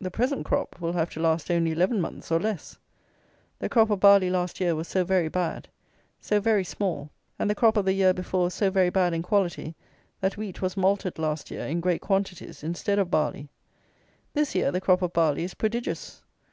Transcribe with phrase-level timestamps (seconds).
[0.00, 2.78] The present crop will have to last only eleven months, or less.
[3.58, 5.66] The crop of barley, last year, was so very bad;
[6.20, 7.10] so very small;
[7.40, 9.74] and the crop of the year before so very bad in quality
[10.20, 13.48] that wheat was malted, last year, in great quantities, instead of barley.
[14.32, 16.22] This year, the crop of barley is prodigious.